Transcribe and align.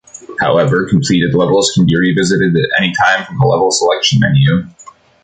However, 0.39 0.89
completed 0.89 1.35
levels 1.35 1.71
can 1.75 1.85
be 1.85 1.95
re-visited 1.95 2.55
at 2.55 2.81
any 2.81 2.91
time 2.91 3.23
from 3.23 3.37
the 3.37 3.45
level 3.45 3.69
selection 3.69 4.17
menu. 4.19 4.67